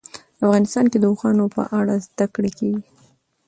[0.43, 2.83] افغانستان کې د اوښانو په اړه زده کړه کېږي.